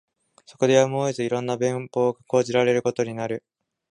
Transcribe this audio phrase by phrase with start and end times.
[0.47, 3.43] そこでやむを得ず、色んな便法が講じられることになる